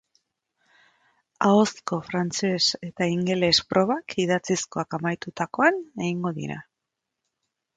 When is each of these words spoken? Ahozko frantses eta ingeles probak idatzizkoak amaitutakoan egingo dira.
Ahozko 1.49 1.99
frantses 2.07 2.65
eta 2.87 3.09
ingeles 3.17 3.53
probak 3.75 4.17
idatzizkoak 4.25 4.97
amaitutakoan 4.99 5.79
egingo 6.07 6.33
dira. 6.41 6.59